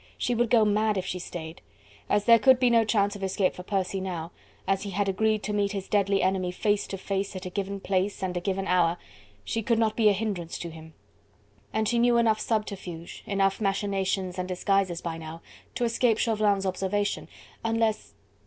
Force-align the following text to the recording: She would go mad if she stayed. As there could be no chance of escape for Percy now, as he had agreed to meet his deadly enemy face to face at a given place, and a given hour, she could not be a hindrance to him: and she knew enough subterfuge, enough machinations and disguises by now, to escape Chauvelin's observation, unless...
She 0.17 0.33
would 0.33 0.49
go 0.49 0.65
mad 0.65 0.97
if 0.97 1.05
she 1.05 1.19
stayed. 1.19 1.61
As 2.09 2.25
there 2.25 2.39
could 2.39 2.59
be 2.59 2.71
no 2.71 2.83
chance 2.83 3.15
of 3.15 3.21
escape 3.23 3.53
for 3.53 3.61
Percy 3.61 4.01
now, 4.01 4.31
as 4.67 4.81
he 4.81 4.89
had 4.89 5.07
agreed 5.07 5.43
to 5.43 5.53
meet 5.53 5.73
his 5.73 5.87
deadly 5.87 6.23
enemy 6.23 6.51
face 6.51 6.87
to 6.87 6.97
face 6.97 7.35
at 7.35 7.45
a 7.45 7.51
given 7.51 7.79
place, 7.79 8.23
and 8.23 8.35
a 8.35 8.39
given 8.41 8.65
hour, 8.65 8.97
she 9.43 9.61
could 9.61 9.77
not 9.77 9.95
be 9.95 10.09
a 10.09 10.13
hindrance 10.13 10.57
to 10.57 10.71
him: 10.71 10.95
and 11.71 11.87
she 11.87 11.99
knew 11.99 12.17
enough 12.17 12.39
subterfuge, 12.39 13.21
enough 13.27 13.61
machinations 13.61 14.39
and 14.39 14.47
disguises 14.47 15.01
by 15.01 15.19
now, 15.19 15.39
to 15.75 15.83
escape 15.85 16.17
Chauvelin's 16.17 16.65
observation, 16.65 17.27
unless... 17.63 18.15